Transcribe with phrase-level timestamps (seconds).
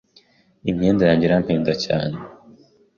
[0.69, 2.17] Imyenda yanjye irampenda cyane